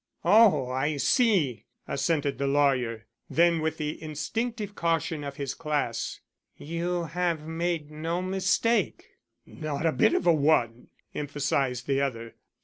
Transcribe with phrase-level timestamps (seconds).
[0.25, 3.05] "Oh, I see!" assented the lawyer.
[3.29, 6.21] Then with the instinctive caution of his class,
[6.57, 9.05] "You have made no mistake?"
[9.45, 12.33] "Not a bit of a one," emphasized the other.